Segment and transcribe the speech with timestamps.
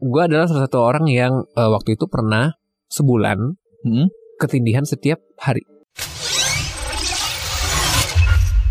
[0.00, 2.56] gue adalah salah satu orang yang eh, waktu itu pernah
[2.88, 4.12] sebulan Hmm?
[4.36, 5.64] ketindihan setiap hari.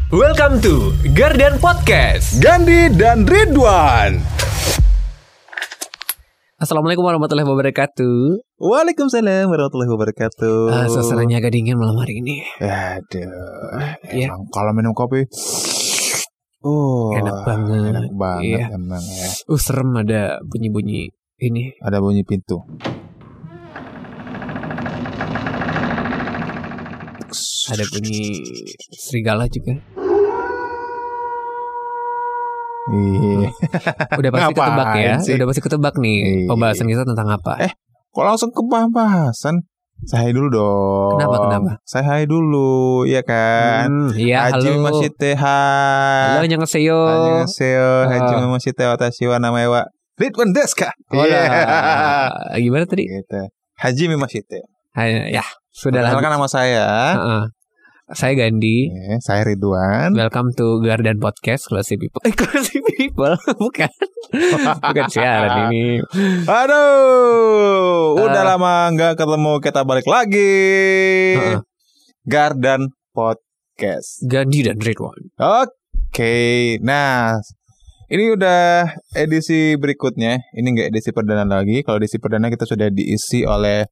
[0.09, 2.37] Welcome to Garden Podcast.
[2.37, 4.21] Gandhi dan Ridwan.
[6.57, 8.41] Assalamualaikum warahmatullahi wabarakatuh.
[8.57, 10.57] Waalaikumsalam warahmatullahi wabarakatuh.
[10.69, 12.41] Ah, suasananya agak dingin malam hari ini.
[12.57, 13.81] Aduh.
[14.09, 14.29] Iya.
[14.29, 15.25] Emang kalau minum kopi
[16.59, 17.95] Oh, Enak banget.
[17.95, 18.65] Enak banget Iya.
[18.75, 19.29] emang ya.
[19.47, 21.07] Uh serem ada bunyi-bunyi
[21.39, 21.73] ini.
[21.79, 22.59] Ada bunyi pintu.
[27.69, 28.41] Ada bunyi
[28.91, 29.77] serigala juga.
[32.89, 33.53] Iya.
[34.17, 35.13] Udah pasti Ngapain ketebak ya.
[35.21, 35.33] sih?
[35.37, 36.17] Udah pasti ketebak nih.
[36.17, 36.47] Iya.
[36.49, 37.53] Pembahasan kita tentang apa?
[37.61, 37.71] Eh,
[38.09, 39.69] Kok langsung ke bahasan?
[39.99, 41.19] Saya hai dulu dong.
[41.19, 41.71] Kenapa, kenapa?
[41.83, 43.91] Saya hai dulu, ya kan?
[43.91, 44.81] Hmm, iya, Haji halo.
[44.81, 46.47] Masite Halo, hai.
[46.47, 46.99] annyeonghaseyo.
[47.03, 47.89] Annyeonghaseyo.
[48.07, 48.47] Haji Ah.
[48.47, 49.83] Masite watashi wa namae wa
[50.19, 50.91] Ridwan desu ka?
[51.15, 51.31] Hola.
[52.51, 52.59] Iya.
[52.59, 53.07] Gimana tadi?
[53.07, 53.39] Gitu.
[53.79, 54.67] Haji Masite.
[54.91, 56.11] Hai, Ya, sudah lah.
[56.11, 56.85] Perkenalkan nama saya.
[57.15, 57.43] Heeh.
[58.11, 58.91] Saya Gandhi.
[58.91, 60.11] Eh, saya Ridwan.
[60.11, 62.19] Welcome to Garden Podcast Classy People.
[62.27, 63.87] Eh, Classy People, bukan.
[64.83, 66.03] bukan siaran ini.
[66.43, 68.47] Aduh, udah Eh.
[68.49, 70.51] lama nggak ketemu kita balik lagi.
[71.39, 71.59] Heeh.
[72.27, 74.19] Garden Podcast.
[74.27, 75.31] Gandhi dan Ridwan.
[75.39, 77.39] Oke, nah
[78.09, 80.41] ini udah edisi berikutnya.
[80.53, 81.85] Ini nggak edisi perdana lagi.
[81.85, 83.85] Kalau edisi perdana kita sudah diisi oleh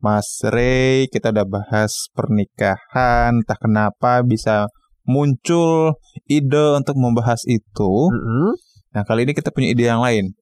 [0.00, 1.08] Mas Ray.
[1.08, 3.40] Kita udah bahas pernikahan.
[3.40, 4.68] Entah kenapa bisa
[5.04, 5.96] muncul
[6.28, 7.92] ide untuk membahas itu.
[8.12, 8.56] Mm-mm.
[8.92, 10.32] Nah kali ini kita punya ide yang lain.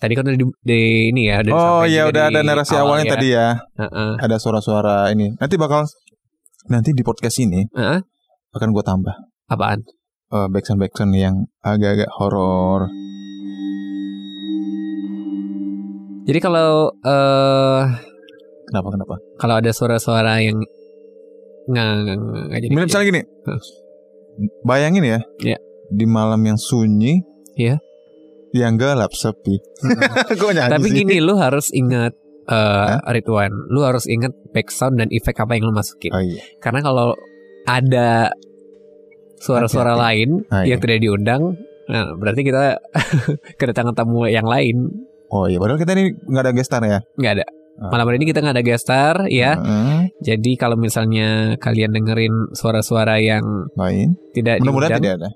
[0.00, 1.44] Tadi kan di, di- ini ya.
[1.44, 3.12] udah Oh ya juga udah ada narasi awal awalnya ya.
[3.12, 3.48] tadi ya.
[3.76, 4.10] Heeh.
[4.16, 5.36] Ada suara-suara ini.
[5.36, 5.84] Nanti bakal
[6.72, 8.00] nanti di podcast ini Heeh.
[8.56, 9.12] akan gue tambah
[9.52, 9.84] Apaan?
[10.30, 12.88] Uh, backsound backsound yang agak-agak horor.
[16.24, 17.82] Jadi kalau eh
[18.70, 19.14] Kenapa kenapa?
[19.42, 20.62] kalau ada suara-suara yang
[21.66, 21.86] nggak
[22.48, 22.74] nggak jadi.
[22.74, 23.22] Misalnya gini.
[24.62, 25.20] Bayangin ya.
[25.42, 25.58] Iya.
[25.90, 27.18] Di malam yang sunyi.
[27.58, 27.82] Iya.
[28.54, 29.58] Yang gelap sepi.
[30.74, 30.96] Tapi sih?
[31.02, 32.14] gini lu harus ingat
[32.50, 36.10] eh Ridwan, lu harus ingat background dan efek apa yang lu masukin.
[36.14, 36.42] Oh iya.
[36.62, 37.14] Karena kalau
[37.66, 38.30] ada
[39.40, 40.04] suara-suara Hati-hati.
[40.04, 40.84] lain Ah, yang iya.
[40.84, 41.42] tidak diundang,
[41.88, 42.76] nah berarti kita
[43.60, 45.08] kedatangan tamu yang lain.
[45.32, 45.56] Oh iya.
[45.56, 47.00] Padahal kita ini nggak ada gestar ya.
[47.16, 47.46] nggak ada.
[47.80, 47.88] Ah.
[47.96, 49.56] Malam hari ini kita nggak ada gestar ya.
[49.56, 50.00] Heeh.
[50.20, 53.42] Jadi kalau misalnya kalian dengerin suara-suara yang
[53.72, 54.20] Lain.
[54.36, 55.30] tidak Mudah-mudahan diundang, tidak ada.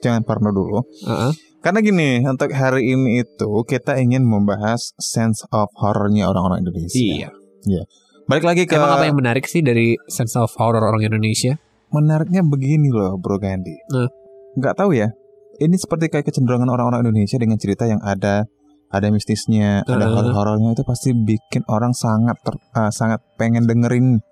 [0.00, 0.80] Jangan parno dulu.
[1.04, 1.32] Heeh.
[1.64, 7.32] Karena gini, untuk hari ini itu kita ingin membahas sense of horrornya orang-orang Indonesia.
[7.64, 7.84] Iya.
[8.28, 11.56] Balik lagi ke Emang apa yang menarik sih dari sense of horror orang Indonesia?
[11.94, 13.78] Menariknya begini loh, Bro Gandhi.
[13.78, 14.08] Eh.
[14.58, 15.14] Nggak tahu ya.
[15.62, 18.42] Ini seperti kayak kecenderungan orang-orang Indonesia dengan cerita yang ada
[18.90, 20.10] ada mistisnya, ada Eh.
[20.10, 24.22] horor-horornya itu pasti bikin orang sangat ter- ah, sangat pengen dengerin,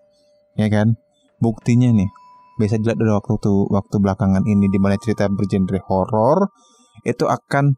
[0.58, 0.98] ya kan?
[1.42, 2.06] Buktinya nih,
[2.62, 6.50] bisa dilihat dari waktu tuh waktu belakangan ini di mana cerita bergenre horor
[7.02, 7.74] itu akan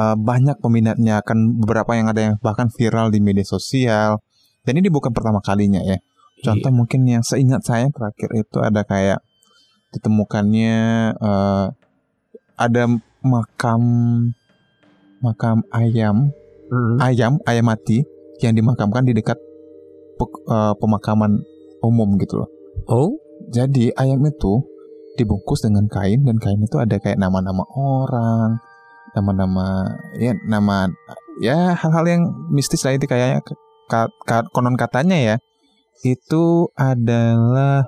[0.00, 4.24] uh, banyak peminatnya, akan beberapa yang ada yang bahkan viral di media sosial.
[4.64, 6.00] Dan ini bukan pertama kalinya ya.
[6.42, 9.22] Contoh mungkin yang seingat saya terakhir itu ada kayak
[9.94, 10.76] ditemukannya
[11.14, 11.66] eh,
[12.58, 12.82] ada
[13.22, 13.82] makam
[15.22, 16.34] makam ayam
[16.72, 16.96] Mm.
[17.04, 18.00] ayam ayam mati
[18.40, 19.36] yang dimakamkan di dekat
[20.16, 21.44] pe- eh, pemakaman
[21.84, 22.48] umum gitu loh.
[22.88, 23.12] Oh,
[23.52, 24.64] Jadi ayam itu
[25.20, 28.56] dibungkus dengan kain dan kain itu ada kayak nama-nama orang,
[29.12, 29.84] nama-nama
[30.16, 30.88] ya nama
[31.44, 33.44] ya hal-hal yang mistis lah itu kayaknya
[33.92, 35.36] ka- ka- konon katanya ya
[36.02, 36.44] itu
[36.74, 37.86] adalah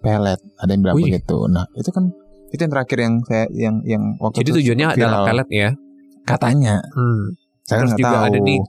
[0.00, 1.04] pelet ada yang bilang Wih.
[1.08, 1.38] begitu.
[1.46, 2.10] Nah itu kan
[2.50, 4.98] itu yang terakhir yang saya yang yang waktu jadi itu tujuannya viral.
[4.98, 5.70] adalah pelet ya?
[6.22, 6.74] katanya.
[6.90, 7.22] Hmm.
[7.62, 8.26] Saya Terus juga tahu.
[8.26, 8.60] ada nih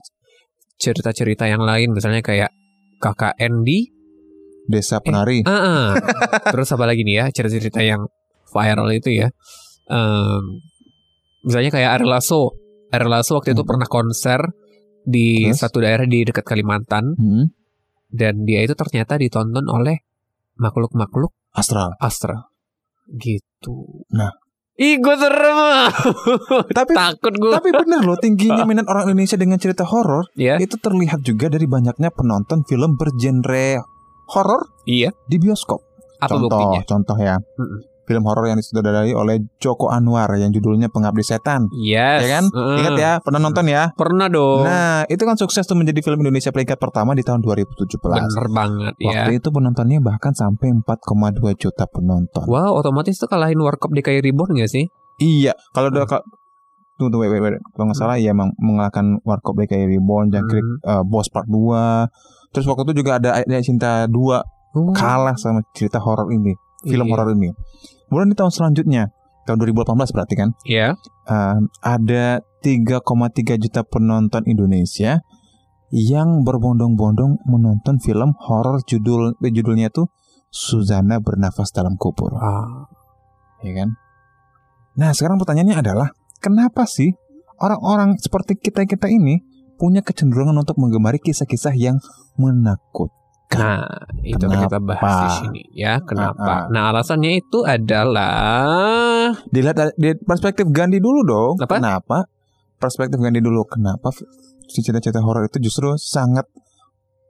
[0.76, 2.50] cerita-cerita yang lain, misalnya kayak
[2.98, 3.86] KKN di
[4.64, 5.42] desa penari.
[5.42, 5.86] Ah, ah.
[6.48, 8.06] Terus apa lagi nih ya cerita-cerita yang
[8.46, 9.28] viral itu ya.
[9.86, 10.42] Em,
[11.42, 12.54] misalnya kayak Lasso.
[12.88, 13.70] Ariel Lasso waktu itu Hmm.
[13.70, 14.40] pernah konser
[15.02, 15.58] di Terus?
[15.58, 17.44] satu daerah di dekat Kalimantan Hmm,
[18.12, 20.04] dan dia itu ternyata ditonton oleh
[20.60, 21.96] makhluk-makhluk astral.
[21.98, 22.52] astral.
[23.08, 24.04] Gitu.
[24.12, 24.36] Nah.
[24.76, 25.58] Ih, gue serem.
[26.78, 27.52] Tapi Takut gue.
[27.52, 31.68] tapi benar loh tingginya minat orang Indonesia dengan cerita horor Ya, itu terlihat juga dari
[31.68, 33.84] banyaknya penonton film bergenre
[34.32, 35.12] horor iya.
[35.28, 35.84] di bioskop.
[36.24, 36.80] Apa contoh, buktinya?
[36.88, 37.36] contoh ya.
[37.36, 37.91] Mm-mm.
[38.02, 41.70] Film horor yang disutradarai oleh Joko Anwar yang judulnya Pengabdi Setan.
[41.72, 42.22] Yes.
[42.22, 42.44] Ya kan?
[42.50, 43.94] Ingat ya, pernah nonton ya?
[43.94, 44.64] Pernah dong.
[44.64, 48.02] Nah, itu kan sukses tuh menjadi film Indonesia peringkat pertama di tahun 2017.
[48.02, 49.06] Bener banget ya.
[49.08, 50.90] Waktu itu penontonnya bahkan sampai 4,2
[51.54, 52.42] juta penonton.
[52.44, 54.90] Wow, otomatis tuh kalahin Warkop DKI Reborn gak sih?
[55.16, 56.26] Iya, kalau udah ka-
[56.92, 57.62] Tunggu, tunggu, wait, wait, wait.
[57.72, 61.02] Kalau nggak salah ya emang mengalahkan Warkop BKI Reborn, Jangkrik Hmm.
[61.02, 62.04] Boss Part 2.
[62.52, 67.06] Terus waktu itu juga ada Ayat Cinta 2 Oh, kalah sama cerita horor ini, film
[67.06, 67.12] iya.
[67.14, 67.50] horor ini.
[68.10, 69.02] Kemudian di tahun selanjutnya,
[69.48, 70.94] tahun 2018 berarti kan, Iya.
[71.30, 72.24] eh, ada
[72.62, 75.22] 3,3 juta penonton Indonesia
[75.92, 80.08] yang berbondong-bondong menonton film horor judul eh, judulnya tuh
[80.52, 82.84] Suzana bernafas dalam kubur, Ah,
[83.64, 83.96] ya kan?
[85.00, 86.12] Nah, sekarang pertanyaannya adalah
[86.44, 87.16] kenapa sih
[87.56, 89.40] orang-orang seperti kita-kita ini
[89.80, 91.96] punya kecenderungan untuk menggemari kisah-kisah yang
[92.36, 93.21] menakutkan?
[93.52, 93.84] Nah,
[94.22, 95.38] itu yang kita bahas di Kenapa?
[95.38, 95.94] sini ya.
[96.00, 96.42] Kenapa?
[96.42, 96.64] Ah, ah.
[96.70, 101.54] Nah, alasannya itu adalah Dilihat dari- di perspektif Gandhi dulu dong.
[101.58, 101.76] Apa?
[101.76, 102.18] Kenapa?
[102.76, 103.62] Perspektif Gandhi dulu.
[103.64, 104.10] Kenapa
[104.66, 106.48] cerita-cerita horor itu justru sangat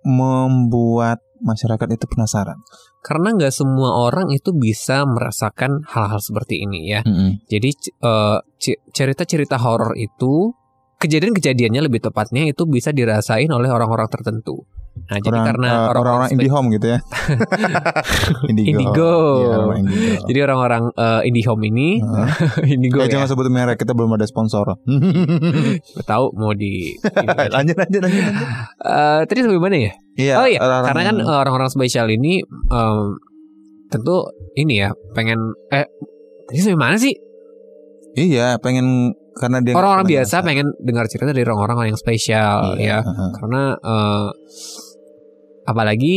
[0.02, 2.58] membuat masyarakat itu penasaran?
[3.02, 7.02] karena nggak semua orang itu bisa merasakan hal-hal seperti ini ya.
[7.50, 10.54] Jadi c- eh, c- cerita-cerita horor itu
[11.02, 14.62] kejadian-kejadiannya lebih tepatnya itu bisa dirasain oleh orang-orang tertentu.
[14.92, 16.98] Nah, jadi Orang- karena eh, orang-orang spe- indie home gitu ya.
[18.50, 18.68] Indigo.
[18.70, 19.12] Indigo.
[19.62, 20.12] Orang Indigo.
[20.24, 22.28] Jadi orang-orang eh, indie home ini, Heeh.
[22.76, 23.10] indigo Eh, ya.
[23.10, 24.68] jangan sebut merek kita belum ada sponsor.
[26.10, 26.92] Tahu mau di.
[27.48, 28.24] lanjut lanjut lanjut.
[28.78, 29.92] Eh, tadi sampai mana ya?
[30.12, 30.34] Iya.
[30.36, 33.16] oh iya, orang-orang karena kan orang-orang spesial ini em,
[33.88, 35.88] tentu ini ya pengen eh
[36.44, 37.16] tadi sampai mana sih?
[38.12, 42.98] iya pengen karena dia Orang-orang biasa pengen dengar cerita dari orang-orang yang spesial Iya, ya.
[43.00, 43.30] heeh.
[43.34, 44.28] karena eh,
[45.62, 46.16] apalagi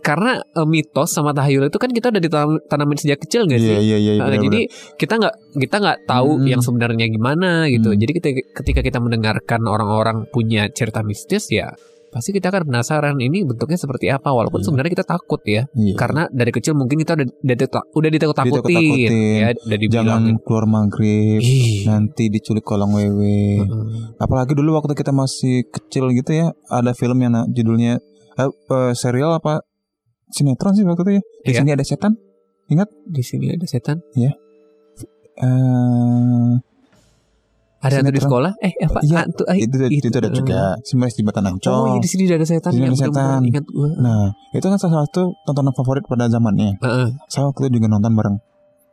[0.00, 3.88] karena eh, mitos sama tahayul itu kan kita udah ditanamin sejak kecil gak Iya sih?
[3.88, 4.12] iya iya.
[4.16, 4.44] Nah, benar-benar.
[4.44, 4.60] jadi
[5.00, 5.34] kita nggak
[5.64, 6.44] kita nggak tahu Hmm.
[6.44, 7.88] yang sebenarnya gimana gitu.
[7.88, 7.98] Hmm.
[7.98, 11.72] Jadi ketika, ketika kita mendengarkan orang-orang punya cerita mistis ya
[12.14, 14.66] pasti kita akan penasaran ini bentuknya seperti apa walaupun Iya.
[14.70, 15.98] sebenarnya kita takut ya Iya.
[15.98, 19.10] karena dari kecil mungkin kita udah udah, ditak- udah ditakut-takutin Ditakut-takutin.
[19.34, 21.82] ya udah dibilang jangan keluar maghrib Ih.
[21.84, 23.84] nanti diculik kolong wewe Heeh.
[24.16, 27.98] apalagi dulu waktu kita masih kecil gitu ya ada film yang judulnya
[28.34, 29.66] eh, eh, serial apa
[30.30, 31.58] sinetron sih waktu itu ya di Iya.
[31.58, 32.12] sini ada setan
[33.04, 33.98] di sini ada setan
[35.36, 36.52] eh
[37.84, 41.22] ada hantu di sekolah eh apa Iya, hantu eh, itu, itu, ada juga Simas di
[41.22, 43.40] Batan Ancol Oh iya di sini ada setan Di sini ada setan.
[43.44, 43.90] Ingat gue.
[43.98, 47.08] nah itu kan salah satu tontonan favorit pada zamannya Heeh.
[47.26, 48.36] saya waktu itu juga nonton bareng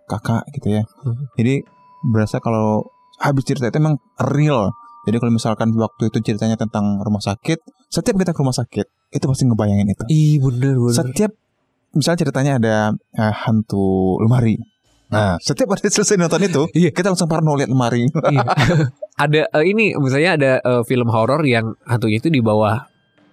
[0.05, 1.31] kakak gitu ya Hmm.
[1.33, 1.63] jadi
[2.03, 2.83] berasa kalau
[3.17, 4.69] habis cerita itu emang real
[5.01, 9.23] jadi kalau misalkan waktu itu ceritanya tentang rumah sakit setiap kita ke rumah sakit itu
[9.23, 10.93] pasti ngebayangin itu Ih bener bener.
[10.93, 11.31] setiap
[11.91, 12.75] misalnya ceritanya ada
[13.13, 14.59] eh, hantu lemari
[15.11, 16.89] nah setiap ada selesai nonton itu Iya.
[16.89, 18.41] kita langsung parno lihat lemari Iya.
[19.23, 22.87] ada eh, ini misalnya ada eh, film horor yang hantunya itu di bawah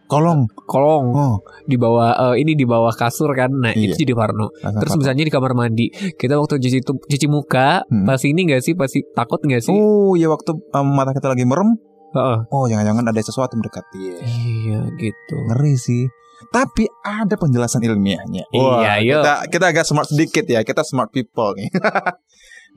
[0.05, 3.53] kolong kolong, oh di bawah eh, ini di bawah kasur kan.
[3.53, 3.93] Nah, Iya.
[3.93, 4.49] itu jadi parno.
[4.55, 5.01] langsung Terus parno.
[5.05, 8.05] misalnya di kamar mandi, kita waktu cuci cuci muka, Hmm.
[8.05, 9.69] pas ini gak sih pasti takut gak sih?
[9.69, 11.77] oh ya waktu em, mata kita lagi merem
[12.09, 12.39] Heeh.
[12.49, 15.37] oh jangan-jangan ada sesuatu mendekat iya Iya gitu.
[15.47, 16.09] ngeri sih
[16.49, 18.45] tapi ada penjelasan ilmiahnya.
[18.51, 19.21] Iya, yuk.
[19.21, 20.61] kita kita agak smart sedikit ya.
[20.65, 21.69] Kita smart people nih.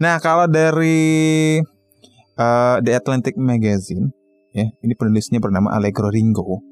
[0.01, 1.61] Nah kalau dari
[2.33, 4.09] eh, The Atlantic Magazine
[4.49, 6.65] ya ini penulisnya bernama Allegro Ringo.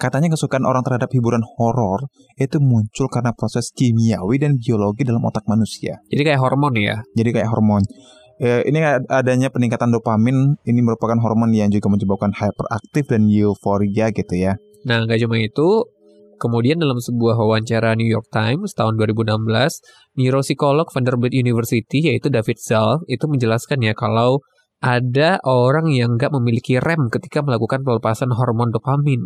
[0.00, 5.44] Katanya kesukaan orang terhadap hiburan horor itu muncul karena proses kimiawi dan biologi dalam otak
[5.44, 6.00] manusia.
[6.08, 7.04] Jadi kayak hormon ya.
[7.12, 7.84] jadi kayak hormon.
[8.42, 10.58] Eh, ini ad- adanya peningkatan dopamin.
[10.66, 14.58] Ini merupakan hormon yang juga menyebabkan hyperaktif dan euforia gitu ya.
[14.84, 15.68] Nah, gak cuma itu,
[16.44, 19.80] kemudian dalam sebuah wawancara New York Times tahun 2016,
[20.20, 24.44] neuropsikolog Vanderbilt University yaitu David Zal itu menjelaskan ya kalau
[24.84, 29.24] ada orang yang nggak memiliki rem ketika melakukan pelepasan hormon dopamin.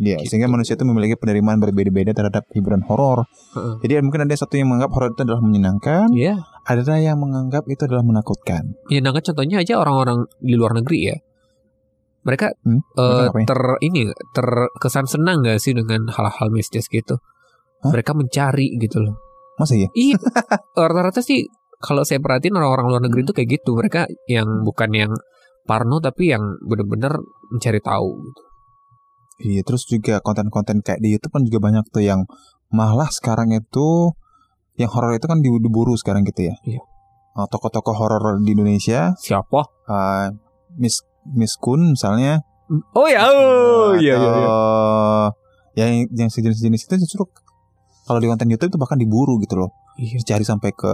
[0.00, 0.32] Ya, Gitu.
[0.32, 3.28] sehingga manusia itu memiliki penerimaan berbeda-beda terhadap hiburan horor.
[3.52, 3.84] Heeh.
[3.84, 7.84] Jadi mungkin ada satu yang menganggap horor itu adalah menyenangkan, Iya, ada yang menganggap itu
[7.84, 8.80] adalah menakutkan.
[8.88, 11.16] ya nah contohnya aja orang-orang di luar negeri ya.
[12.20, 13.46] Mereka Hmm, ngapain?
[13.48, 17.16] ter ini terkesan senang gak sih dengan hal-hal mistis gitu?
[17.80, 17.90] Hah?
[17.90, 19.16] Mereka mencari gitu loh.
[19.56, 19.88] Masa ya?
[19.92, 20.20] Iya,
[20.76, 21.48] rata-rata sih
[21.80, 23.72] kalau saya perhatiin orang-orang luar negeri itu kayak gitu.
[23.72, 25.12] Mereka yang bukan yang
[25.64, 27.16] parno tapi yang bener-bener
[27.48, 28.10] mencari tahu.
[28.20, 28.42] Gitu.
[29.40, 32.28] Iya, terus juga konten-konten kayak di YouTube kan juga banyak tuh yang
[32.68, 34.12] malah sekarang itu
[34.76, 36.54] yang horor itu kan di- diburu sekarang gitu ya.
[36.62, 36.80] Iya.
[37.32, 39.60] Uh, Tokoh-tokoh horor di Indonesia, Siapa?
[39.88, 40.28] uh,
[40.76, 42.42] Miss Miss Kun misalnya,
[42.94, 44.30] Oh ya, oh iya iya.
[44.30, 44.30] iya.
[44.30, 45.34] atau
[45.74, 47.26] yang yang sejenis-jenis itu justru
[48.06, 50.22] kalau di konten YouTube itu bahkan diburu gitu loh, Iya.
[50.22, 50.90] dicari sampai ke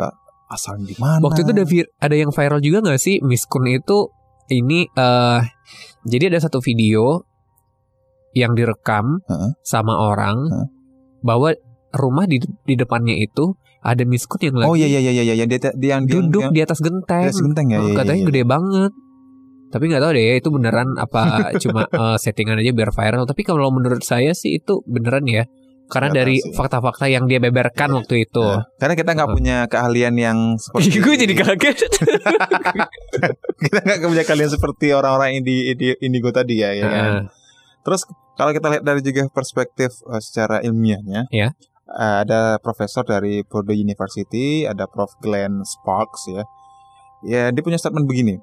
[0.49, 1.21] asal di mana.
[1.21, 1.65] Waktu itu ada,
[2.01, 4.09] ada yang viral juga gak sih Miss Kun itu
[4.49, 5.41] ini eh
[6.07, 7.27] jadi ada satu video
[8.37, 9.51] yang direkam Heeh.
[9.65, 10.69] sama orang Heeh.
[11.25, 11.57] bahwa
[11.97, 15.47] rumah di di depannya itu ada miskun yang lagi Oh iya iya iya iya iya
[15.47, 17.23] dia, dia yang dia duduk yang, di atas genteng.
[17.23, 17.79] di atas genteng ya.
[17.79, 18.29] Oh, iya, iya, katanya iya.
[18.29, 18.93] gede banget.
[19.67, 21.21] Tapi nggak tahu deh itu beneran apa
[21.63, 23.25] cuma eh, settingan aja biar viral.
[23.25, 25.45] Tapi kalau menurut saya sih itu beneran ya.
[25.87, 27.97] Karena tahu dari fakta-fakta yang dia beberkan Iya.
[28.03, 28.43] waktu itu.
[28.43, 31.79] Nah, karena kita nggak punya keahlian yang seperti gue jadi kaget.
[33.63, 37.05] kita nggak punya keahlian seperti orang-orang indi, indi indigo tadi ya, ya kan?
[37.07, 37.23] Ah,
[37.87, 38.03] Terus
[38.35, 41.55] kalau kita lihat dari juga perspektif eh, secara ilmiahnya, Ya.
[41.87, 46.43] eh, ada profesor dari Purdue University, ada Prof Glenn Sparks ya.
[47.23, 48.43] Ya, dia punya statement begini.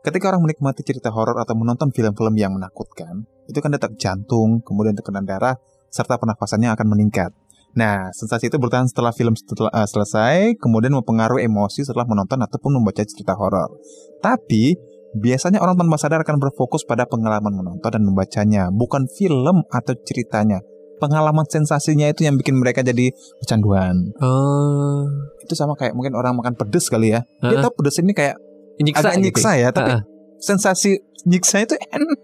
[0.00, 4.96] Ketika orang menikmati cerita horor atau menonton film-film yang menakutkan, itu kan detak jantung, kemudian
[4.96, 5.60] tekanan darah,
[5.92, 7.36] serta pernafasannya akan meningkat.
[7.76, 12.80] Nah, sensasi itu bertahan setelah film setelah, eh, selesai, kemudian mempengaruhi emosi setelah menonton ataupun
[12.80, 13.76] membaca cerita horor.
[14.24, 14.74] Tapi,
[15.20, 20.64] biasanya orang tanpa sadar akan berfokus pada pengalaman menonton dan membacanya, bukan film atau ceritanya.
[20.96, 23.12] Pengalaman sensasinya itu yang bikin mereka jadi
[23.44, 24.16] kecanduan.
[24.20, 25.04] Oh,
[25.40, 27.24] Itu sama kayak mungkin orang makan pedes kali ya.
[27.40, 27.62] Dia Heeh.
[27.64, 28.36] tahu pedes ini kayak
[28.80, 29.24] nyiksa agak gitu.
[29.24, 30.02] nyiksa ya, tapi Heeh.
[30.38, 30.90] sensasi
[31.22, 32.18] nyiksa itu enak.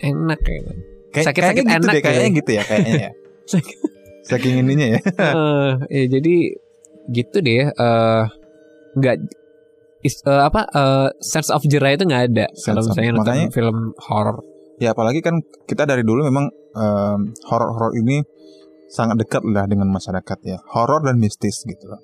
[0.00, 0.74] enak kayaknya.
[1.10, 2.36] Kayak, Sakit-sakit kayaknya gitu enak deh, kayaknya ya.
[2.36, 3.10] gitu ya, kayaknya ya.
[4.28, 4.98] Saking ininya ya.
[5.26, 6.34] Eh, ya jadi
[7.10, 7.66] gitu deh ya.
[7.68, 8.22] eh
[8.92, 9.14] nggak
[10.00, 13.50] is- eh, apa eh, sense of jerah itu nggak ada Sense kalau misalnya nonton makanya-
[13.50, 14.36] film horor.
[14.78, 18.24] Ya apalagi kan kita dari dulu memang em, horor-horor ini
[18.88, 20.56] sangat dekat lah dengan masyarakat ya.
[20.66, 22.00] Horor dan mistis gitu loh.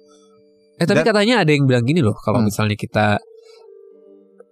[0.76, 2.46] Eh tapi Dan- katanya ada yang bilang gini loh kalau Hmm.
[2.46, 3.16] misalnya kita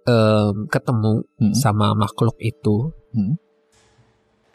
[0.05, 1.53] em, ketemu Hmm.
[1.53, 3.35] sama makhluk itu, Hmm.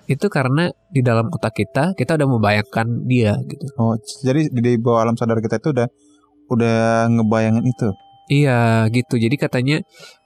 [0.07, 3.67] itu karena di dalam otak kita kita udah membayangkan dia gitu.
[3.75, 5.87] Oh, jadi di bawah alam sadar kita itu udah
[6.51, 6.79] udah
[7.09, 7.89] ngebayangin itu.
[8.27, 9.19] Iya gitu.
[9.19, 9.77] Jadi katanya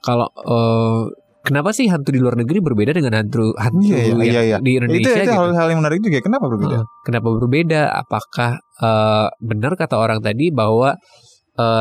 [0.01, 1.01] kalau eh,
[1.41, 4.57] kenapa sih hantu di luar negeri berbeda dengan hantu hantu Iya, iya, iya, iya.
[4.57, 5.37] di itu Indonesia itu gitu?
[5.37, 6.17] hal-hal yang menarik juga.
[6.21, 6.75] Kenapa berbeda?
[6.81, 6.85] Heeh.
[7.05, 7.81] Kenapa berbeda?
[7.93, 8.51] Apakah
[8.81, 10.97] eh, benar kata orang tadi bahwa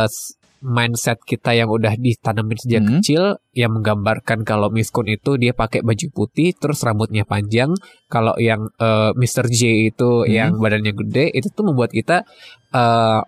[0.05, 2.91] s- mindset kita yang udah ditanamin sejak Hmm.
[2.99, 7.77] kecil yang menggambarkan kalau Miskun itu dia pakai baju putih terus rambutnya panjang,
[8.09, 9.53] kalau yang eh, Mr.
[9.53, 10.33] J itu Hmm.
[10.33, 12.25] yang badannya gede itu tuh membuat kita
[12.73, 13.21] eh,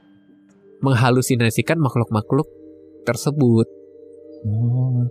[0.81, 2.49] menghalusinasikan makhluk-makhluk
[3.05, 3.69] tersebut.
[4.49, 5.05] Oh,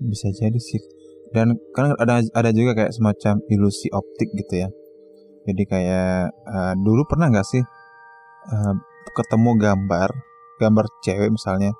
[0.00, 0.80] bisa jadi sih.
[1.30, 4.68] Dan kan ada ada juga kayak semacam ilusi optik gitu ya.
[5.44, 7.62] Jadi kayak eh, dulu pernah nggak sih
[8.48, 8.74] eh,
[9.12, 10.10] ketemu gambar
[10.56, 11.72] gambar cewek misalnya,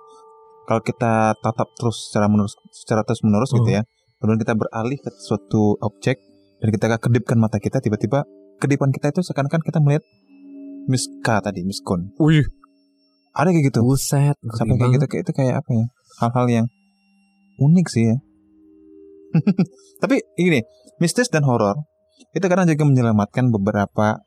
[0.65, 3.79] kalau kita tatap terus secara menerus secara terus menerus gitu Hmm.
[3.79, 3.83] ya,
[4.19, 6.19] kemudian kita beralih ke suatu objek
[6.59, 8.25] dan kita kedipkan mata kita, tiba-tiba
[8.59, 10.05] kedipan kita itu seakan-akan kita melihat
[10.85, 12.13] Miss K tadi, Miss Kun.
[12.19, 12.45] Wih,
[13.35, 13.81] Ada kayak gitu.
[13.83, 15.85] buset, sampai kayak gitu kayak itu kayak apa ya
[16.23, 16.67] hal-hal yang
[17.59, 18.17] unik sih ya
[20.03, 20.63] tapi ini
[20.99, 21.75] mistis dan horor
[22.31, 24.23] itu kadang juga menyelamatkan beberapa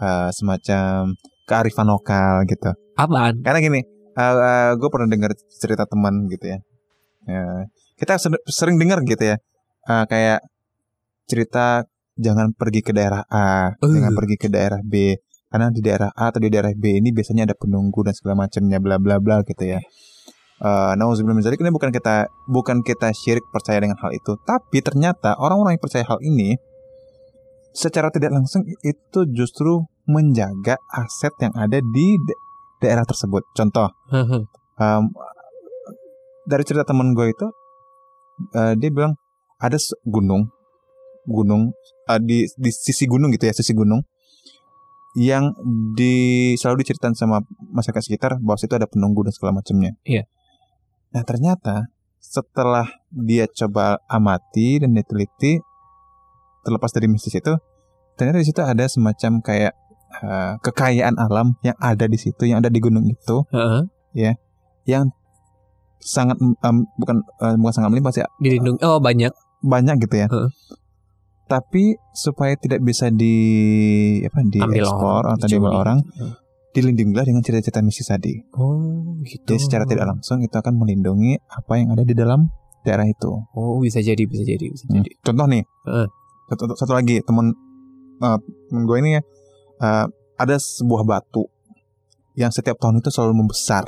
[0.00, 1.12] eh, semacam
[1.48, 3.40] kearifan lokal gitu Apaan?
[3.40, 3.80] karena gini
[4.76, 6.58] gue pernah dengar cerita teman gitu ya
[7.28, 7.62] Eh,
[8.00, 9.36] kita ser- sering dengar gitu ya
[9.84, 10.40] eh, kayak
[11.28, 11.84] cerita
[12.16, 13.92] jangan pergi ke daerah A Uh.
[13.92, 15.12] jangan pergi ke daerah B
[15.52, 18.80] karena di daerah A atau di daerah B ini biasanya ada penunggu dan segala macamnya
[18.80, 19.80] bla bla bla gitu ya.
[20.58, 24.82] Uh, nah, sebelum menjadi ini bukan kita bukan kita syirik percaya dengan hal itu, tapi
[24.82, 26.58] ternyata orang-orang yang percaya hal ini
[27.72, 32.40] secara tidak langsung itu justru menjaga aset yang ada di da-
[32.80, 33.44] daerah tersebut.
[33.52, 33.92] Contoh,
[34.80, 35.12] um,
[36.48, 37.46] dari cerita temen gue itu,
[38.56, 39.14] uh, dia bilang
[39.60, 39.76] ada
[40.08, 40.48] gunung,
[41.28, 41.76] gunung
[42.08, 44.00] uh, di di sisi gunung gitu ya, sisi gunung
[45.18, 45.50] yang
[45.98, 47.42] di selalu diceritain sama
[47.74, 49.98] masyarakat sekitar bahwa situ ada penunggu dan segala macamnya.
[50.06, 50.30] Iya.
[51.10, 51.90] Nah ternyata
[52.22, 55.58] setelah dia coba amati dan diteliti,
[56.62, 57.56] terlepas dari mistis itu,
[58.14, 59.74] ternyata di situ ada semacam kayak
[60.20, 63.82] uh, kekayaan alam yang ada di situ, yang ada di gunung itu, Heeh.
[64.84, 65.10] yang
[65.98, 68.80] sangat em, bukan eh, bukan sangat melimpah sih Dilindungi.
[68.82, 69.34] Oh banyak.
[69.60, 70.26] banyak gitu ya.
[70.26, 70.50] Heeh.
[71.44, 73.34] Tapi supaya tidak bisa di
[74.22, 75.80] apa di Ambil ekspor orang, atau diambil dicuri.
[75.80, 75.98] orang,
[76.70, 78.34] dilindungilah dengan cerita-cerita misi tadi.
[78.54, 79.42] Oh gitu.
[79.48, 82.46] Jadi secara tidak langsung itu akan melindungi apa yang ada di dalam
[82.84, 83.32] daerah itu.
[83.50, 85.00] Oh bisa jadi bisa jadi bisa Hmm.
[85.02, 85.10] jadi.
[85.20, 86.06] Contoh nih, Heeh.
[86.46, 87.50] satu, satu lagi temen
[88.18, 89.22] eh, temen gue ini ya
[89.78, 90.06] eh,
[90.38, 91.46] ada sebuah batu
[92.34, 93.82] yang setiap tahun itu selalu membesar.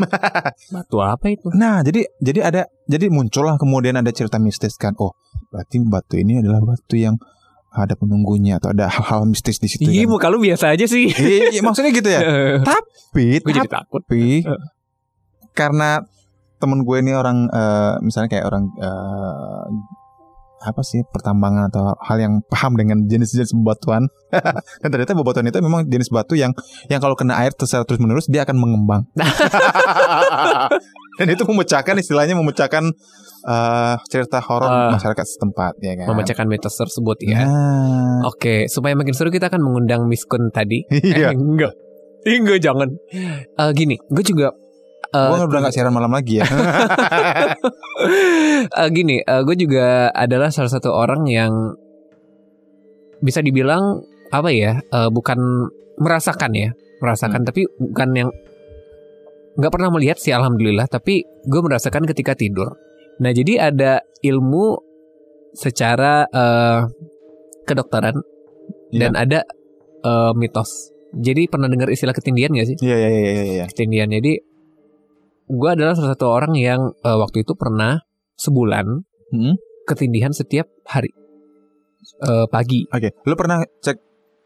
[0.74, 1.52] Batu apa itu?
[1.52, 4.96] Nah, jadi jadi ada jadi muncullah kemudian ada cerita mistis kan.
[4.96, 5.12] Oh,
[5.52, 7.20] berarti batu ini adalah batu yang
[7.70, 9.86] ada penunggunya atau ada hal-hal mistis di situ.
[9.86, 10.10] Iya kan.
[10.10, 11.06] muka lu biasa aja sih.
[11.12, 12.20] Iya, maksudnya gitu ya.
[12.72, 14.02] Tapi, Gue jadi takut.
[14.02, 14.60] tapi Eh.
[15.52, 16.00] karena
[16.58, 19.64] temen gue ini orang eh, misalnya kayak orang eh,
[20.60, 24.06] apa sih pertambangan atau hal yang paham dengan jenis-jenis bebatuan
[24.84, 26.52] dan ternyata bebatuan itu memang jenis batu yang
[26.86, 29.02] yang kalau kena air secara terus menerus dia akan mengembang
[31.18, 32.84] dan itu memecahkan istilahnya memecahkan
[33.44, 34.92] uh, cerita horor Ah.
[34.94, 37.44] masyarakat setempat ya kan memecahkan mitos tersebut ya.
[37.44, 40.84] Nah, Oke, supaya makin seru kita akan mengundang Miskun tadi.
[40.92, 41.72] iya Eh, enggak.
[42.22, 42.88] Enggak jangan.
[43.10, 44.52] Eh, gini, gue juga
[45.14, 46.46] eh, gue udah gak siaran malam lagi ya
[48.80, 51.52] eh, gini, gue juga adalah salah satu orang yang
[53.20, 54.00] bisa dibilang
[54.32, 55.38] apa ya, eh, bukan
[56.00, 56.70] merasakan ya,
[57.04, 58.30] merasakan, tapi bukan yang
[59.60, 60.88] nggak pernah melihat sih, alhamdulillah.
[60.88, 62.72] Tapi gue merasakan ketika tidur.
[63.20, 64.80] Nah, jadi ada ilmu
[65.52, 66.80] secara eh,
[67.68, 68.16] kedokteran
[68.94, 69.44] dan ada
[70.00, 70.96] eh, mitos.
[71.10, 72.76] Jadi pernah dengar istilah ketindian gak sih?
[72.86, 74.14] iya iya iya iya iya ketindian.
[74.14, 74.38] Jadi
[75.50, 77.98] gue adalah salah satu orang yang eh, waktu itu pernah
[78.34, 79.54] sebulan Hmm?
[79.84, 81.10] ketindihan setiap hari
[82.18, 82.86] Eh, pagi.
[82.86, 83.96] oke lu pernah cek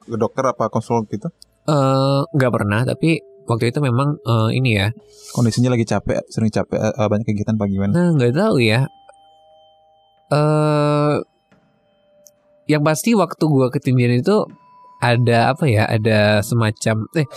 [0.03, 1.29] ke dokter apa konsul gitu
[1.65, 4.93] Eh, nggak pernah, tapi waktu itu memang eh, ini ya.
[5.33, 8.85] kondisinya lagi capek sering capek eh, banyak kegiatan pagi gimana Nah nggak tahu ya.
[10.27, 11.15] Eh,
[12.67, 14.45] yang pasti waktu gue ketindihan itu
[14.99, 15.85] ada apa ya?
[15.85, 17.29] Ada semacam eh.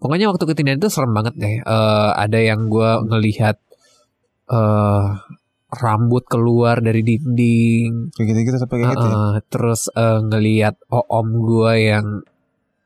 [0.00, 1.56] Pokoknya waktu ketindihan itu serem banget deh.
[1.60, 3.56] Eh, ada yang gue ngelihat
[4.48, 5.06] eh
[5.70, 9.16] rambut keluar dari dinding, kayak gitu gitu sampai kayak gitu ya?
[9.46, 12.06] Terus eh, ngelihat om gue yang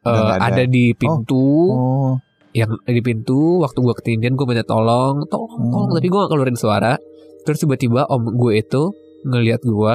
[0.02, 0.52] eh, nggak ada.
[0.52, 2.14] ada di pintu oh
[2.52, 5.97] yang di pintu waktu gue ketindihan gue minta tolong tolong tolong Hmm.
[5.99, 6.94] tapi gue gak keluarin suara
[7.42, 8.94] terus tiba-tiba om gue itu
[9.25, 9.94] ngelihat gue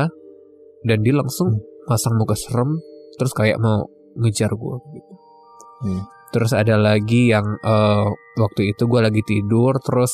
[0.84, 1.64] dan dia langsung Hmm.
[1.88, 2.84] pasang muka serem
[3.16, 5.14] terus kayak mau ngejar gue gitu
[5.88, 6.04] Iya.
[6.30, 8.06] Terus ada lagi yang eh,
[8.38, 10.14] waktu itu gue lagi tidur terus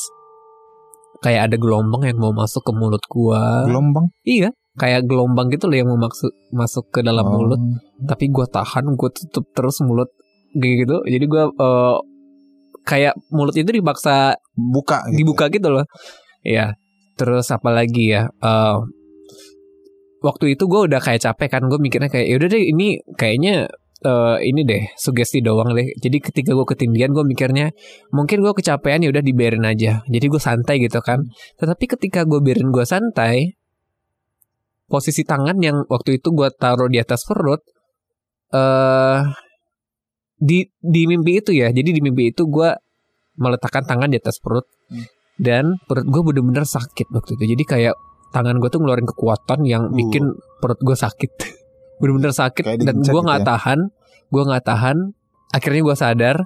[1.20, 4.06] kayak ada gelombang yang mau masuk ke mulut gue gelombang?
[4.22, 7.32] Iya kayak gelombang gitu loh yang mau masuk masuk ke dalam Oh.
[7.40, 7.60] mulut.
[8.04, 10.12] Tapi gue tahan gue tutup terus mulut
[10.52, 11.00] gitu.
[11.04, 11.96] Jadi gue eh,
[12.84, 15.16] kayak mulut itu dipaksa buka gitu.
[15.24, 15.84] dibuka gitu loh.
[16.44, 16.76] Ya
[17.16, 18.76] terus apa lagi ya eh,
[20.20, 23.68] waktu itu gue udah kayak capek kan gue mikirnya kayak yaudah deh ini kayaknya
[24.06, 25.90] eh, ini deh sugesti doang deh.
[25.98, 27.74] Jadi ketika gue ketindihan gue mikirnya
[28.10, 30.06] mungkin gue kecapean ya udah dibiarin aja.
[30.06, 31.26] Jadi gue santai gitu kan.
[31.58, 33.58] Tetapi ketika gue biarin gue santai
[34.86, 37.58] posisi tangan yang waktu itu gue taruh di atas perut
[38.54, 39.18] eh
[40.36, 41.74] di di mimpi itu ya.
[41.74, 42.70] Jadi di mimpi itu gue
[43.36, 45.02] meletakkan tangan di atas perut Hmm.
[45.36, 47.58] dan perut gue bener-bener sakit waktu itu.
[47.58, 47.94] Jadi kayak
[48.30, 49.98] tangan gue tuh ngeluarin kekuatan yang Uh.
[49.98, 50.30] bikin
[50.62, 51.30] perut gue sakit.
[51.98, 53.46] Bener-bener sakit Kayak dan gue gitu nggak ya?
[53.50, 53.78] tahan
[54.30, 54.96] gue nggak tahan
[55.54, 56.36] akhirnya gue sadar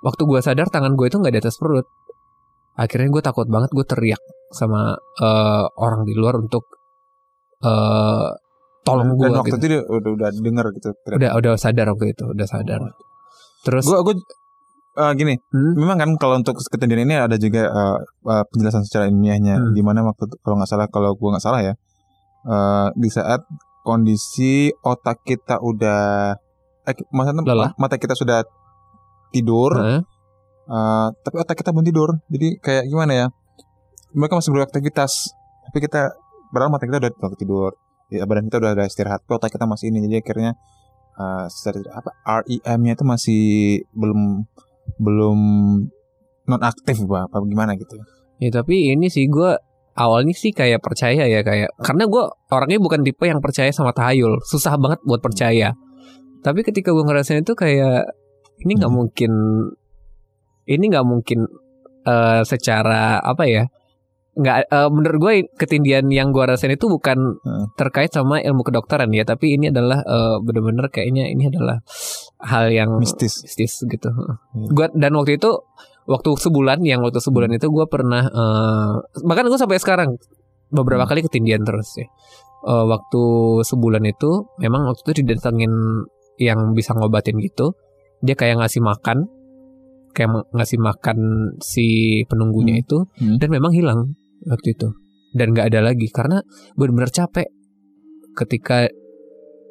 [0.00, 1.86] waktu gue sadar tangan gue itu nggak di atas perut
[2.76, 6.64] akhirnya gue takut banget gue teriak sama eh, orang di luar untuk
[7.60, 8.28] eh
[8.80, 9.56] tolong gue waktu gitu.
[9.60, 12.80] itu dia udah udah denger gitu udah udah sadar waktu itu udah sadar
[13.60, 14.14] terus gue gue
[14.96, 15.76] eh, gini Hmm?
[15.76, 17.98] memang kan kalau untuk ketindihan ini ada juga eh,
[18.32, 19.72] eh, penjelasan secara ilmiahnya Hmm.
[19.76, 21.74] di mana waktu kalau nggak salah kalau gue nggak salah ya
[22.48, 23.44] eh, di saat
[23.84, 26.32] kondisi otak kita udah
[26.90, 27.70] eh, maksudnya Lelah.
[27.78, 28.42] mata kita sudah
[29.30, 29.72] tidur.
[29.78, 30.02] Heeh.
[30.66, 32.10] eh, tapi otak kita belum tidur.
[32.26, 33.26] Jadi kayak gimana ya?
[34.10, 35.30] Mereka masih beraktivitas
[35.70, 36.10] tapi kita
[36.50, 37.70] padahal mata kita udah udah tidur.
[38.10, 40.02] Ya, badan kita udah ada istirahat tapi otak kita masih ini.
[40.02, 40.52] Jadi akhirnya
[41.14, 42.10] eh, secara- apa
[42.42, 43.42] REM-nya itu masih
[43.94, 44.46] belum
[44.98, 45.38] belum
[46.50, 47.94] non aktif apa, gimana gitu?
[48.42, 49.54] Ya tapi ini sih gue
[49.94, 54.42] awalnya sih kayak percaya ya kayak karena gue orangnya bukan tipe yang percaya sama tahayul.
[54.42, 55.76] Susah banget buat percaya
[56.40, 58.08] tapi ketika gue ngerasain itu kayak
[58.60, 58.98] ini nggak Hmm.
[58.98, 59.32] mungkin
[60.66, 61.48] ini nggak mungkin
[62.00, 63.64] eh, secara apa ya
[64.30, 67.66] nggak eh, menurut gue ketindihan yang gue rasain itu bukan Hmm.
[67.74, 71.82] terkait sama ilmu kedokteran ya tapi ini adalah eh, bener-bener kayaknya ini adalah
[72.40, 74.08] hal yang mistis mistis gitu.
[74.72, 75.50] Gua dan waktu itu
[76.08, 78.92] waktu sebulan yang waktu sebulan itu gue pernah eh,
[79.26, 80.16] bahkan gue sampai sekarang
[80.70, 81.10] beberapa Hmm.
[81.10, 82.06] kali ketindihan terus ya.
[82.60, 83.22] Eh, waktu
[83.66, 85.72] sebulan itu memang waktu itu didatengin
[86.40, 87.76] yang bisa ngobatin gitu.
[88.20, 89.28] Dia kayak ngasih makan
[90.10, 91.18] kayak ng- ngasih makan
[91.60, 91.86] si
[92.26, 92.82] penunggunya Hmm.
[92.82, 93.36] itu Hmm.
[93.38, 94.00] dan memang hilang
[94.42, 94.90] waktu itu
[95.30, 96.42] dan nggak ada lagi karena
[96.74, 97.46] benar-benar capek
[98.34, 98.90] ketika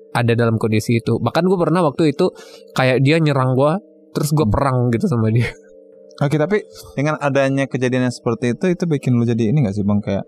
[0.09, 2.31] ada dalam kondisi itu bahkan gue pernah waktu itu
[2.71, 3.73] kayak dia nyerang gue
[4.09, 4.53] terus gue Hmm.
[4.53, 5.51] perang gitu sama dia
[6.23, 6.63] oke tapi
[6.95, 10.23] dengan adanya kejadian yang seperti itu itu bikin lu jadi ini gak sih bang kayak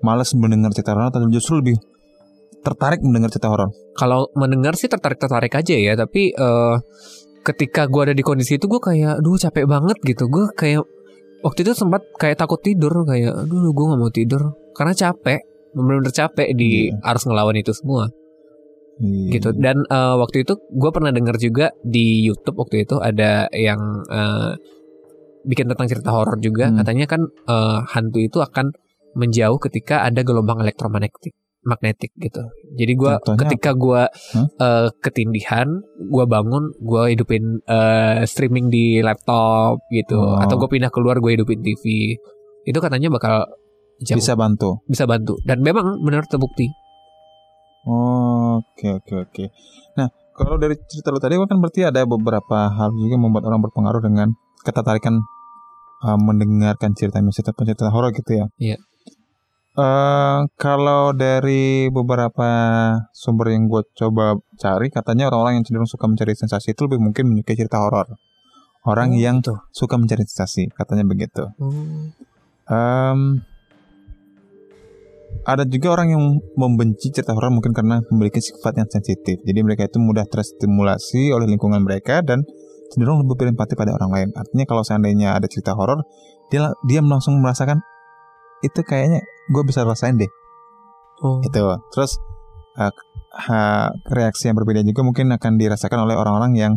[0.00, 1.76] males mendengar cerita horor atau justru lebih
[2.60, 3.70] tertarik mendengar cerita horor?
[3.96, 6.76] Kalau mendengar sih tertarik tertarik aja ya tapi eh,
[7.40, 10.28] ketika gue ada di kondisi itu gue kayak duh capek banget gitu.
[10.28, 10.84] Gue kayak
[11.40, 14.42] waktu itu sempat kayak takut tidur kayak aduh gue nggak mau tidur.
[14.76, 16.98] Karena capek benar-benar capek di Iya.
[17.06, 18.10] harus ngelawan itu semua.
[19.00, 19.40] Iya.
[19.40, 19.56] gitu.
[19.56, 24.52] Dan eh, waktu itu gue pernah dengar juga di YouTube waktu itu ada yang eh,
[25.48, 26.68] bikin tentang cerita horor juga.
[26.68, 26.84] Hmm.
[26.84, 28.76] katanya kan eh, hantu itu akan
[29.16, 32.40] menjauh ketika ada gelombang elektromagnetik magnetik gitu
[32.72, 34.46] jadi gue Contohnya ketika gue Hah?
[34.48, 35.68] eh, ketindihan
[35.98, 40.40] gue bangun gue hidupin eh, streaming di laptop gitu Oh.
[40.40, 42.16] atau gue pindah keluar gue hidupin TV
[42.62, 43.44] itu katanya bakal
[43.98, 44.80] jauh, bisa bantu.
[44.84, 46.68] bisa bantu dan memang benar terbukti
[47.80, 49.44] Oh, Oke oke oke.
[49.96, 53.64] Nah kalau dari cerita lu tadi kan berarti ada beberapa hal juga yang membuat orang
[53.64, 54.28] berpengaruh dengan
[54.60, 55.16] ketertarikan
[56.04, 57.32] uh, mendengarkan cerita atau
[57.64, 58.46] cerita horor gitu ya.
[58.60, 58.76] Iya.
[59.80, 62.48] Eh, kalau dari beberapa
[63.16, 67.32] sumber yang gue coba cari, katanya orang-orang yang cenderung suka mencari sensasi itu lebih mungkin
[67.32, 68.12] menyukai cerita horor.
[68.84, 69.56] Orang Oh, yang gitu.
[69.72, 71.48] suka mencari sensasi, katanya begitu.
[71.56, 72.12] Hmm.
[72.68, 73.20] Em,
[75.48, 76.24] ada juga orang yang
[76.60, 79.40] membenci cerita horor mungkin karena memiliki sifat yang sensitif.
[79.40, 82.44] Jadi mereka itu mudah terstimulasi oleh lingkungan mereka dan
[82.92, 84.28] cenderung lebih berempati pada orang lain.
[84.36, 86.04] Artinya kalau seandainya ada cerita horor,
[86.52, 87.80] dia dia langsung merasakan
[88.60, 90.30] itu kayaknya gue bisa rasain deh.
[91.20, 91.40] Oh.
[91.44, 91.60] Itu.
[91.92, 92.16] Terus
[92.80, 92.92] eh,
[93.48, 96.72] ha- reaksi yang berbeda juga mungkin akan dirasakan oleh orang-orang yang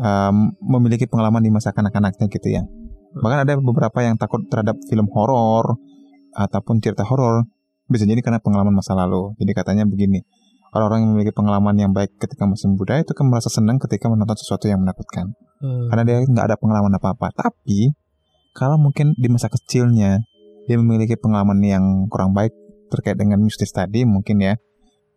[0.00, 2.62] em, memiliki pengalaman di masa kanak-kanaknya gitu ya.
[3.10, 5.76] Bahkan ada beberapa yang takut terhadap film horor
[6.34, 7.42] ataupun cerita horor
[7.90, 9.34] bisa jadi karena pengalaman masa lalu.
[9.42, 10.22] Jadi katanya begini,
[10.70, 14.38] orang-orang yang memiliki pengalaman yang baik ketika masih muda itu kan merasa senang ketika menonton
[14.38, 15.34] sesuatu yang menakutkan.
[15.58, 15.90] Hmm.
[15.90, 17.34] Karena dia nggak ada pengalaman apa-apa.
[17.34, 17.90] Tapi
[18.54, 20.22] kalau mungkin di masa kecilnya
[20.68, 22.52] dia memiliki pengalaman yang kurang baik
[22.90, 24.54] terkait dengan mistis tadi mungkin ya,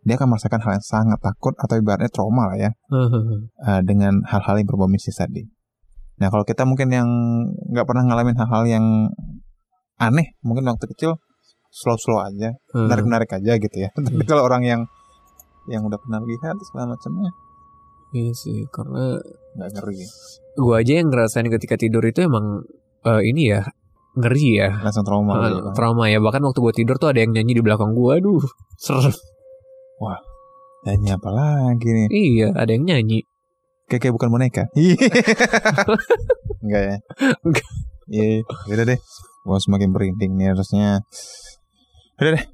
[0.04, 3.48] dia akan merasakan hal yang sangat takut atau ibaratnya trauma lah ya Hmm.
[3.66, 5.42] uh, dengan hal-hal yang berbau mistis tadi.
[6.22, 7.08] Nah kalau kita mungkin yang
[7.74, 8.86] nggak pernah ngalamin hal-hal yang
[9.98, 11.18] aneh, mungkin waktu kecil
[11.74, 12.86] slow-slow aja, Hmm.
[12.86, 13.90] menarik-menarik aja gitu ya.
[14.06, 14.80] Tapi kalau orang yang
[15.66, 17.32] yang udah pernah lihat segala macamnya
[18.14, 19.18] Iya sih, karena
[19.58, 19.98] nggak ngeri,
[20.54, 22.62] gua aja yang ngerasain ketika tidur itu emang
[23.02, 23.66] eh, ini ya
[24.14, 24.70] ngeri ya.
[24.82, 25.32] langsung trauma.
[25.42, 25.72] Eh, gitu kan.
[25.74, 28.42] trauma ya bahkan waktu gue tidur tuh ada yang nyanyi di belakang gua aduh
[28.78, 29.14] serem
[30.84, 32.08] Nyanyi apa lagi nih?
[32.12, 33.24] iya ada yang nyanyi
[33.84, 34.64] Kayak kayak bukan boneka.
[36.64, 36.96] Enggak ya?
[37.44, 37.68] Enggak.
[38.08, 38.40] Iya,
[38.72, 39.00] udah deh.
[39.44, 41.04] Gua semakin berinding nih harusnya.
[42.16, 42.44] Udah deh.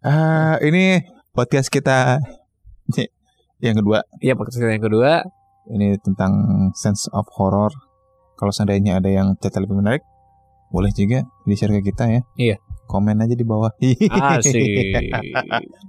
[0.00, 1.04] Ah, ini
[1.36, 2.16] podcast kita
[3.64, 4.00] yang kedua.
[4.24, 5.26] Iya podcast kita yang kedua
[5.68, 6.32] Ini tentang
[6.72, 7.68] sense of horror.
[8.40, 10.00] Kalau seandainya ada yang cerita lebih menarik,
[10.68, 12.20] boleh juga di share ke kita ya.
[12.36, 12.56] Iya.
[12.84, 13.68] Komen aja di bawah.
[13.76, 14.64] asik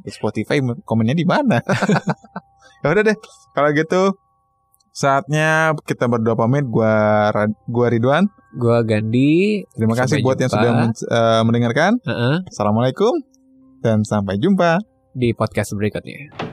[0.03, 1.63] Di Spotify komennya di mana?
[2.83, 3.17] ya udah deh.
[3.51, 4.01] Kalau gitu
[4.91, 6.67] saatnya kita berdua pamit.
[6.67, 7.31] Gua
[7.65, 8.27] gua Ridwan.
[8.51, 10.59] gua Gandhi Terima kasih Sampai buat yang jumpa.
[10.59, 11.91] sudah men- eh, mendengarkan.
[12.03, 13.13] Heeh, Assalamualaikum
[13.79, 14.79] dan sampai jumpa.
[15.09, 16.48] di podcast berikutnya